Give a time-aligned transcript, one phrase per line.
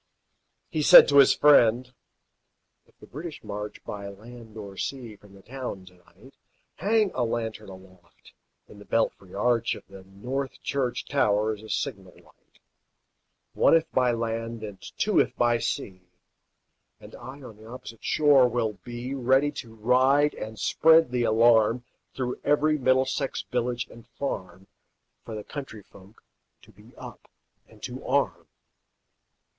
[0.71, 1.93] He said to his friend,
[2.87, 6.33] "If the British march By land or sea from the town to night,
[6.77, 8.33] Hang a lantern aloft
[8.67, 12.57] in the belfry arch Of the North Church tower as a signal light,
[13.53, 16.01] One, if by land, and two, if by sea;
[16.99, 21.83] And I on the opposite shore will be, Ready to ride and spread the alarm
[22.15, 24.65] Through every Middlesex village and farm,
[25.25, 26.23] For the country folk
[26.63, 27.29] to be up
[27.67, 28.47] and to arm."